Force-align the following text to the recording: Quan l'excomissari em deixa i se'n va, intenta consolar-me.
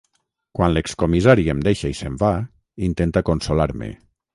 Quan 0.59 0.73
l'excomissari 0.75 1.47
em 1.55 1.61
deixa 1.69 1.95
i 1.95 2.01
se'n 2.03 2.19
va, 2.27 2.33
intenta 2.93 3.27
consolar-me. 3.33 3.97